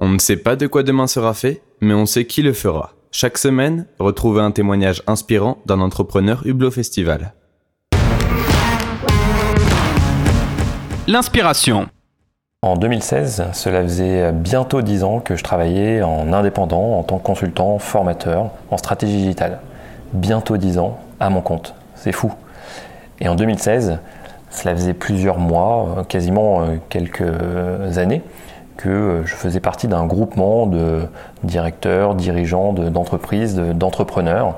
On 0.00 0.10
ne 0.10 0.18
sait 0.20 0.36
pas 0.36 0.54
de 0.54 0.68
quoi 0.68 0.84
demain 0.84 1.08
sera 1.08 1.34
fait, 1.34 1.60
mais 1.80 1.92
on 1.92 2.06
sait 2.06 2.24
qui 2.24 2.42
le 2.42 2.52
fera. 2.52 2.92
Chaque 3.10 3.36
semaine, 3.36 3.86
retrouvez 3.98 4.40
un 4.40 4.52
témoignage 4.52 5.02
inspirant 5.08 5.58
d'un 5.66 5.80
entrepreneur 5.80 6.46
Hublot 6.46 6.70
Festival. 6.70 7.32
L'inspiration. 11.08 11.88
En 12.62 12.76
2016, 12.76 13.46
cela 13.52 13.82
faisait 13.82 14.30
bientôt 14.30 14.82
10 14.82 15.02
ans 15.02 15.18
que 15.18 15.34
je 15.34 15.42
travaillais 15.42 16.00
en 16.00 16.32
indépendant 16.32 16.96
en 16.96 17.02
tant 17.02 17.18
que 17.18 17.24
consultant, 17.24 17.80
formateur 17.80 18.52
en 18.70 18.76
stratégie 18.76 19.16
digitale. 19.16 19.58
Bientôt 20.12 20.56
10 20.56 20.78
ans 20.78 21.00
à 21.18 21.28
mon 21.28 21.40
compte. 21.40 21.74
C'est 21.96 22.12
fou. 22.12 22.32
Et 23.18 23.28
en 23.28 23.34
2016, 23.34 23.98
cela 24.50 24.76
faisait 24.76 24.94
plusieurs 24.94 25.38
mois, 25.38 26.04
quasiment 26.08 26.66
quelques 26.88 27.98
années, 27.98 28.22
que 28.78 29.22
je 29.26 29.34
faisais 29.34 29.60
partie 29.60 29.88
d'un 29.88 30.06
groupement 30.06 30.66
de 30.66 31.02
directeurs, 31.42 32.14
dirigeants 32.14 32.72
d'entreprises, 32.72 33.56
d'entrepreneurs, 33.56 34.54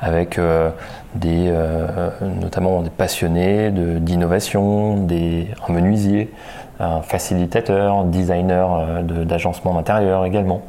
avec 0.00 0.38
euh, 0.38 0.70
des, 1.14 1.46
euh, 1.48 2.10
notamment 2.40 2.82
des 2.82 2.90
passionnés 2.90 3.70
d'innovation, 3.70 4.98
des 4.98 5.48
un 5.66 5.72
menuisier, 5.72 6.30
un 6.80 7.00
facilitateur, 7.00 8.04
designer 8.04 8.78
euh, 8.78 9.24
d'agencement 9.24 9.74
d'intérieur 9.74 10.26
également, 10.26 10.60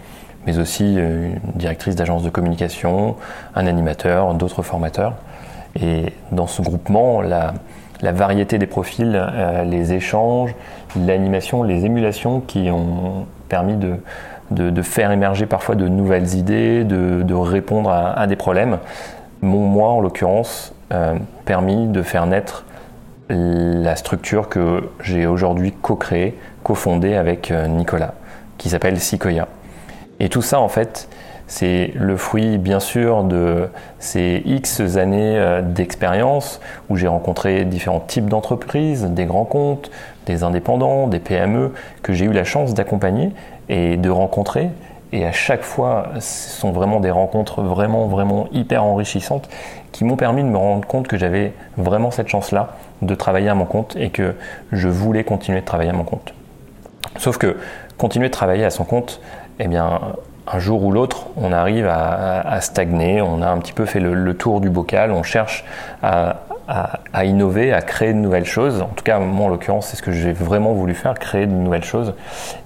mais 0.47 0.57
aussi 0.57 0.95
une 0.95 1.39
directrice 1.55 1.95
d'agence 1.95 2.23
de 2.23 2.29
communication, 2.29 3.17
un 3.55 3.67
animateur, 3.67 4.33
d'autres 4.33 4.61
formateurs. 4.61 5.15
Et 5.81 6.13
dans 6.31 6.47
ce 6.47 6.61
groupement, 6.61 7.21
la, 7.21 7.53
la 8.01 8.11
variété 8.11 8.57
des 8.57 8.67
profils, 8.67 9.13
euh, 9.15 9.63
les 9.63 9.93
échanges, 9.93 10.53
l'animation, 10.95 11.63
les 11.63 11.85
émulations 11.85 12.41
qui 12.41 12.69
ont 12.69 13.25
permis 13.49 13.75
de, 13.75 14.81
faire 14.81 15.11
émerger 15.11 15.45
parfois 15.45 15.75
de 15.75 15.87
nouvelles 15.87 16.35
idées, 16.35 16.83
de, 16.83 17.33
répondre 17.33 17.89
à, 17.89 18.27
des 18.27 18.35
problèmes, 18.35 18.79
m'ont, 19.41 19.65
moi 19.65 19.89
en 19.89 19.99
l'occurrence, 19.99 20.73
euh, 20.91 21.15
permis 21.45 21.87
de 21.87 22.01
faire 22.01 22.25
naître 22.25 22.65
la 23.29 23.95
structure 23.95 24.49
que 24.49 24.89
j'ai 25.01 25.25
aujourd'hui 25.25 25.71
co-créée, 25.71 26.37
co-fondée 26.63 27.15
avec 27.15 27.51
euh, 27.51 27.67
Nicolas, 27.67 28.13
qui 28.57 28.69
s'appelle 28.69 28.99
Sequoia. 28.99 29.47
Et 30.19 30.29
tout 30.29 30.41
ça, 30.41 30.59
en 30.59 30.67
fait, 30.67 31.07
c'est 31.55 31.91
le 31.93 32.17
fruit, 32.17 32.57
bien 32.57 32.79
sûr, 32.79 33.23
de 33.23 33.69
ces 33.99 34.41
X 34.43 34.79
années 34.97 35.37
euh, 35.37 35.61
d'expérience 35.61 36.59
où 36.89 36.95
j'ai 36.97 37.07
rencontré 37.07 37.63
différents 37.63 37.99
types 37.99 38.27
d'entreprises, 38.27 39.05
des 39.05 39.25
grands 39.25 39.45
comptes, 39.45 39.91
des 40.25 40.41
indépendants, 40.41 41.05
des 41.05 41.19
PME, 41.19 41.71
que 42.01 42.11
j'ai 42.11 42.25
eu 42.25 42.33
la 42.33 42.43
chance 42.43 42.73
d'accompagner 42.73 43.33
et 43.69 43.97
de 43.97 44.09
rencontrer. 44.09 44.69
Et 45.11 45.27
à 45.27 45.31
chaque 45.31 45.61
fois, 45.61 46.07
ce 46.15 46.59
sont 46.59 46.71
vraiment 46.71 46.99
des 46.99 47.11
rencontres 47.11 47.61
vraiment, 47.61 48.07
vraiment 48.07 48.47
hyper 48.51 48.83
enrichissantes 48.83 49.47
qui 49.91 50.05
m'ont 50.05 50.17
permis 50.17 50.41
de 50.41 50.47
me 50.47 50.57
rendre 50.57 50.87
compte 50.87 51.07
que 51.07 51.17
j'avais 51.17 51.53
vraiment 51.77 52.09
cette 52.09 52.29
chance-là 52.29 52.77
de 53.03 53.13
travailler 53.13 53.49
à 53.49 53.53
mon 53.53 53.65
compte 53.65 53.95
et 53.95 54.09
que 54.09 54.33
je 54.71 54.87
voulais 54.87 55.23
continuer 55.23 55.59
de 55.59 55.65
travailler 55.65 55.91
à 55.91 55.93
mon 55.93 56.03
compte. 56.03 56.33
Sauf 57.17 57.37
que 57.37 57.57
continuer 57.99 58.29
de 58.29 58.33
travailler 58.33 58.65
à 58.65 58.71
son 58.71 58.85
compte, 58.85 59.21
eh 59.59 59.67
bien, 59.67 59.99
un 60.51 60.59
jour 60.59 60.83
ou 60.83 60.91
l'autre, 60.91 61.27
on 61.37 61.51
arrive 61.51 61.87
à, 61.87 62.59
stagner, 62.61 63.21
on 63.21 63.41
a 63.41 63.47
un 63.47 63.57
petit 63.59 63.73
peu 63.73 63.85
fait 63.85 63.99
le, 63.99 64.33
tour 64.33 64.59
du 64.59 64.69
bocal, 64.69 65.11
on 65.11 65.23
cherche 65.23 65.63
à, 66.01 66.35
innover, 67.23 67.73
à 67.73 67.81
créer 67.81 68.13
de 68.13 68.17
nouvelles 68.17 68.45
choses. 68.45 68.81
En 68.81 68.87
tout 68.87 69.03
cas, 69.03 69.19
moi 69.19 69.45
en 69.45 69.49
l'occurrence, 69.49 69.87
c'est 69.87 69.97
ce 69.97 70.03
que 70.03 70.11
j'ai 70.11 70.33
vraiment 70.33 70.73
voulu 70.73 70.95
faire, 70.95 71.13
créer 71.13 71.45
de 71.45 71.51
nouvelles 71.51 71.83
choses. 71.83 72.13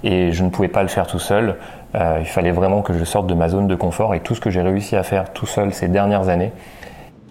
Et 0.02 0.32
je 0.32 0.42
ne 0.42 0.50
pouvais 0.50 0.68
pas 0.68 0.82
le 0.82 0.88
faire 0.88 1.06
tout 1.06 1.20
seul. 1.20 1.56
Euh, 1.94 2.18
il 2.20 2.26
fallait 2.26 2.50
vraiment 2.50 2.82
que 2.82 2.92
je 2.92 3.04
sorte 3.04 3.26
de 3.26 3.34
ma 3.34 3.48
zone 3.48 3.66
de 3.66 3.74
confort 3.74 4.14
et 4.14 4.20
tout 4.20 4.34
ce 4.34 4.40
que 4.40 4.50
j'ai 4.50 4.60
réussi 4.60 4.96
à 4.96 5.02
faire 5.02 5.32
tout 5.32 5.46
seul 5.46 5.72
ces 5.72 5.88
dernières 5.88 6.28
années, 6.28 6.52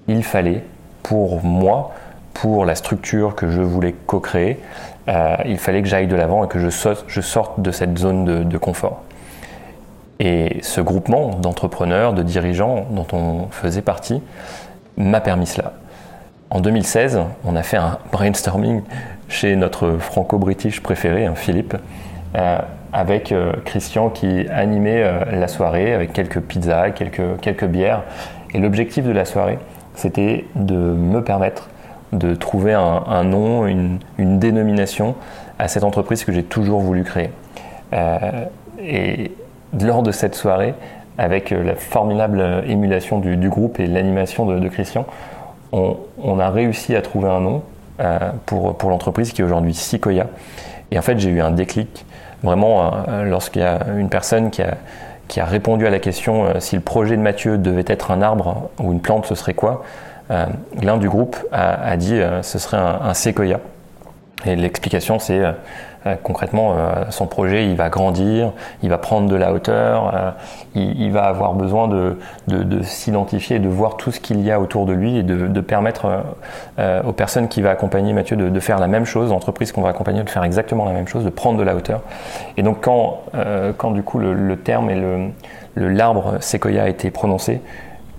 il 0.07 0.23
fallait 0.23 0.63
pour 1.03 1.43
moi, 1.43 1.91
pour 2.33 2.65
la 2.65 2.75
structure 2.75 3.36
que 3.36 3.49
je 3.49 3.61
voulais 3.61 3.93
co-créer, 3.93 4.59
euh, 5.09 5.36
il 5.45 5.57
fallait 5.57 5.81
que 5.81 5.87
j'aille 5.87 6.07
de 6.07 6.15
l'avant 6.15 6.43
et 6.43 6.47
que 6.47 6.59
je, 6.59 6.69
sorte 6.69 7.61
de 7.61 7.71
cette 7.71 7.97
zone 7.97 8.47
de 8.47 8.57
confort. 8.57 9.03
Et 10.20 10.60
ce 10.61 10.82
groupement 10.82 11.36
d'entrepreneurs, 11.36 12.14
de 12.14 12.23
dirigeants 12.23 12.88
dont 12.89 13.08
on 13.14 13.48
faisait 13.52 13.82
partie, 13.82 14.22
m'a 14.98 15.22
permis 15.22 15.45
cela. 15.45 15.73
En 16.50 16.60
2016, 16.61 17.20
on 17.44 17.55
a 17.55 17.64
fait 17.64 17.78
un 17.78 18.00
brainstorming 18.11 18.82
chez 19.28 19.55
notre 19.55 19.98
franco-british 19.98 20.82
préféré, 20.82 21.26
hein, 21.26 21.36
Philippe, 21.36 21.76
euh, 22.36 22.58
avec 22.94 23.32
euh, 23.32 23.52
Christian 23.66 24.10
qui 24.10 24.48
animait 24.50 25.04
euh, 25.04 25.26
la 25.32 25.48
soirée 25.48 25.94
avec 25.94 26.14
quelques 26.14 26.39
pizzas, 26.39 26.92
quelques, 26.92 27.39
quelques 27.42 27.66
bières. 27.66 28.04
Et 28.54 28.60
l'objectif 28.60 29.04
de 29.04 29.11
la 29.11 29.26
soirée, 29.26 29.60
c'était 29.94 30.45
de 30.55 30.76
me 30.76 31.22
permettre 31.22 31.70
de 32.14 32.34
trouver 32.34 32.73
un, 32.73 33.23
nom, 33.26 33.67
une, 33.67 33.99
une, 34.17 34.39
dénomination 34.39 35.16
à 35.60 35.67
cette 35.67 35.84
entreprise 35.84 36.23
que 36.23 36.32
j'ai 36.32 36.44
toujours 36.44 36.80
voulu 36.80 37.04
créer. 37.04 37.32
et 38.82 39.32
lors 39.73 40.04
de 40.04 40.11
cette 40.11 40.36
soirée, 40.36 40.73
avec 41.17 41.52
euh, 41.52 41.64
la 41.64 41.76
formidable 41.76 42.39
euh, 42.39 42.61
émulation 42.67 43.20
du, 43.20 43.50
groupe 43.50 43.80
et 43.80 43.88
l'animation 43.88 44.45
de, 44.45 44.67
Christian, 44.70 45.05
on, 45.72 46.39
a 46.39 46.50
réussi 46.50 46.95
à 46.95 47.02
trouver 47.02 47.30
un 47.30 47.42
nom 47.42 47.64
euh, 48.00 48.17
pour, 48.45 48.89
l'entreprise 48.89 49.33
qui 49.33 49.42
est 49.42 49.44
aujourd'hui 49.44 49.73
Sequoia. 49.73 50.28
Et 50.92 50.98
en 50.98 51.02
fait, 51.02 51.20
j'ai 51.20 51.30
eu 51.30 51.42
un 51.42 51.52
déclic 51.52 52.05
vraiment 52.44 52.94
lorsqu'il 53.26 53.64
y 53.64 53.66
a 53.66 53.80
une 53.98 54.10
personne 54.10 54.52
qui 54.52 54.61
a, 54.61 55.45
répondu 55.45 55.86
à 55.86 55.89
la 55.89 55.99
question 55.99 56.60
si 56.60 56.76
le 56.76 56.82
projet 56.82 57.17
de 57.17 57.22
Mathieu 57.22 57.58
devait 57.58 57.84
être 57.88 58.11
un 58.11 58.22
arbre 58.22 58.70
ou 58.80 58.94
une 58.94 59.02
plante, 59.02 59.26
ce 59.26 59.36
serait 59.36 59.55
quoi 59.55 59.84
L'un 60.30 60.98
du 60.98 61.10
groupe 61.10 61.36
a, 61.52 61.98
dit 61.98 62.22
ce 62.42 62.60
serait 62.60 62.78
un, 62.78 62.99
un 63.04 63.14
séquoia. 63.14 63.60
Et 64.45 64.55
l'explication, 64.55 65.20
c'est 65.20 65.42
concrètement, 66.15 66.73
euh, 66.73 67.05
son 67.09 67.27
projet, 67.27 67.65
il 67.65 67.75
va 67.75 67.89
grandir, 67.89 68.51
il 68.83 68.89
va 68.89 68.97
prendre 68.97 69.29
de 69.29 69.35
la 69.35 69.53
hauteur, 69.53 70.11
euh, 70.13 70.31
il, 70.75 71.11
va 71.11 71.23
avoir 71.23 71.53
besoin 71.53 71.87
de, 71.87 72.17
s'identifier, 72.83 73.59
de 73.59 73.67
voir 73.67 73.97
tout 73.97 74.11
ce 74.11 74.19
qu'il 74.19 74.41
y 74.41 74.51
a 74.51 74.59
autour 74.59 74.85
de 74.85 74.93
lui 74.93 75.17
et 75.17 75.23
de, 75.23 75.61
permettre 75.61 76.23
aux 77.05 77.11
personnes 77.11 77.47
qui 77.47 77.61
va 77.61 77.71
accompagner 77.71 78.13
Mathieu 78.13 78.37
de, 78.37 78.59
faire 78.59 78.79
la 78.79 78.87
même 78.87 79.05
chose, 79.05 79.31
l'entreprise 79.31 79.71
qu'on 79.71 79.81
va 79.81 79.89
accompagner 79.89 80.23
de 80.23 80.29
faire 80.29 80.43
exactement 80.43 80.85
la 80.85 80.91
même 80.91 81.07
chose, 81.07 81.23
de 81.23 81.29
prendre 81.29 81.57
de 81.57 81.63
la 81.63 81.75
hauteur. 81.75 82.01
Et 82.57 82.63
donc 82.63 82.81
quand, 82.81 83.21
quand 83.77 83.91
du 83.91 84.03
coup 84.03 84.19
le, 84.19 84.55
terme 84.57 84.89
et 84.89 84.95
le 84.95 85.31
l'arbre 85.75 86.37
séquoia 86.39 86.83
a 86.83 86.89
été 86.89 87.11
prononcé, 87.11 87.61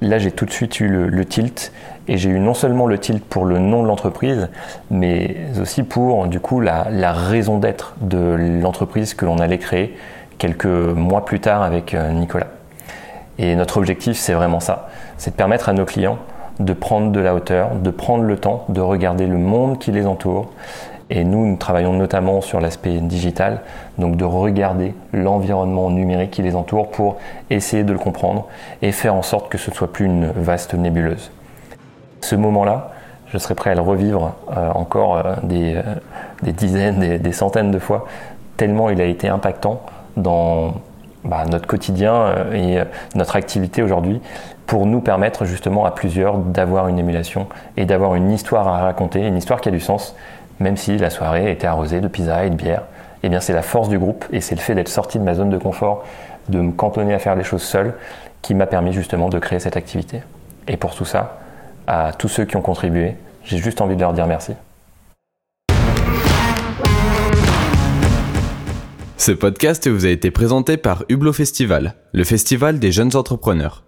là 0.00 0.18
j'ai 0.18 0.30
tout 0.30 0.44
de 0.44 0.50
suite 0.50 0.80
eu 0.80 0.88
le, 0.88 1.24
tilt 1.24 1.72
et 2.08 2.16
j'ai 2.16 2.30
eu 2.30 2.40
non 2.40 2.54
seulement 2.54 2.86
le 2.86 2.98
tilt 2.98 3.22
pour 3.24 3.44
le 3.44 3.58
nom 3.58 3.82
de 3.82 3.88
l'entreprise, 3.88 4.48
mais 4.90 5.36
aussi 5.60 5.82
pour 5.82 6.26
du 6.26 6.40
coup 6.40 6.60
la, 6.60 7.12
raison 7.12 7.58
d'être 7.58 7.94
de 8.00 8.36
l'entreprise 8.62 9.14
que 9.14 9.24
l'on 9.24 9.38
allait 9.38 9.58
créer 9.58 9.96
quelques 10.38 10.66
mois 10.66 11.24
plus 11.24 11.40
tard 11.40 11.62
avec 11.62 11.94
euh, 11.94 12.10
Nicolas. 12.12 12.48
Et 13.38 13.54
notre 13.54 13.76
objectif, 13.76 14.16
c'est 14.16 14.32
vraiment 14.32 14.60
ça, 14.60 14.88
c'est 15.16 15.32
de 15.32 15.36
permettre 15.36 15.68
à 15.68 15.72
nos 15.72 15.84
clients 15.84 16.18
de 16.58 16.72
prendre 16.72 17.12
de 17.12 17.20
la 17.20 17.36
hauteur, 17.36 17.76
de 17.76 17.90
prendre 17.90 18.24
le 18.24 18.36
temps 18.36 18.64
de 18.68 18.80
regarder 18.80 19.28
le 19.28 19.38
monde 19.38 19.78
qui 19.78 19.92
les 19.92 20.06
entoure 20.06 20.50
et 21.10 21.24
nous, 21.24 21.46
nous 21.46 21.56
travaillons 21.56 21.94
notamment 21.94 22.40
sur 22.42 22.60
l'aspect 22.60 22.98
digital, 22.98 23.62
donc 23.96 24.16
de 24.16 24.24
regarder 24.24 24.94
l'environnement 25.12 25.90
numérique 25.90 26.32
qui 26.32 26.42
les 26.42 26.54
entoure 26.54 26.90
pour 26.90 27.16
essayer 27.48 27.82
de 27.82 27.92
le 27.92 27.98
comprendre 27.98 28.46
et 28.82 28.92
faire 28.92 29.14
en 29.14 29.22
sorte 29.22 29.48
que 29.48 29.56
ce 29.56 29.70
ne 29.70 29.74
soit 29.74 29.90
plus 29.90 30.04
une 30.04 30.26
vaste 30.26 30.74
nébuleuse. 30.74 31.30
Ce 32.20 32.34
moment-là, 32.36 32.90
je 33.32 33.38
serais 33.38 33.54
prêt 33.54 33.70
à 33.70 33.74
le 33.74 33.80
revivre 33.80 34.34
euh, 34.56 34.70
encore 34.72 35.16
euh, 35.16 35.22
euh, 35.50 35.82
des, 36.42 36.52
dizaines, 36.52 37.18
des, 37.18 37.32
centaines 37.32 37.70
de 37.70 37.78
fois, 37.78 38.06
tellement 38.56 38.90
il 38.90 39.00
a 39.00 39.04
été 39.04 39.28
impactant 39.28 39.82
dans 40.16 40.74
bah, 41.24 41.44
notre 41.50 41.66
quotidien 41.66 42.34
et 42.54 42.78
notre 43.14 43.36
activité 43.36 43.82
aujourd'hui 43.82 44.20
pour 44.66 44.86
nous 44.86 45.00
permettre 45.00 45.44
justement 45.44 45.84
à 45.84 45.90
plusieurs 45.90 46.38
d'avoir 46.38 46.88
une 46.88 46.98
émulation 46.98 47.46
et 47.76 47.84
d'avoir 47.84 48.14
une 48.14 48.30
histoire 48.30 48.66
à 48.68 48.78
raconter, 48.78 49.26
une 49.26 49.36
histoire 49.36 49.60
qui 49.60 49.68
a 49.68 49.72
du 49.72 49.80
sens 49.80 50.14
même 50.60 50.76
si 50.76 50.96
la 50.98 51.10
soirée 51.10 51.50
était 51.50 51.66
arrosée 51.66 52.00
de 52.00 52.08
pizza 52.08 52.44
et 52.44 52.50
de 52.50 52.54
bière. 52.54 52.82
Eh 53.22 53.28
bien, 53.28 53.40
c'est 53.40 53.52
la 53.52 53.62
force 53.62 53.88
du 53.88 53.98
groupe 53.98 54.24
et 54.32 54.40
c'est 54.40 54.54
le 54.54 54.60
fait 54.60 54.74
d'être 54.74 54.88
sorti 54.88 55.18
de 55.18 55.24
ma 55.24 55.34
zone 55.34 55.50
de 55.50 55.58
confort, 55.58 56.04
de 56.48 56.60
me 56.60 56.72
cantonner 56.72 57.14
à 57.14 57.18
faire 57.18 57.34
les 57.34 57.44
choses 57.44 57.62
seul, 57.62 57.94
qui 58.42 58.54
m'a 58.54 58.66
permis 58.66 58.92
justement 58.92 59.28
de 59.28 59.38
créer 59.38 59.58
cette 59.58 59.76
activité. 59.76 60.22
Et 60.68 60.76
pour 60.76 60.94
tout 60.94 61.04
ça, 61.04 61.38
à 61.88 62.12
tous 62.12 62.28
ceux 62.28 62.44
qui 62.44 62.54
ont 62.56 62.62
contribué, 62.62 63.14
j'ai 63.44 63.56
juste 63.56 63.80
envie 63.80 63.96
de 63.96 64.00
leur 64.02 64.12
dire 64.12 64.26
merci. 64.26 64.52
Ce 69.16 69.32
podcast 69.32 69.88
vous 69.88 70.04
a 70.06 70.10
été 70.10 70.30
présenté 70.30 70.76
par 70.76 71.04
Hublot 71.08 71.32
Festival, 71.32 71.94
le 72.12 72.24
festival 72.24 72.78
des 72.78 72.92
jeunes 72.92 73.16
entrepreneurs. 73.16 73.84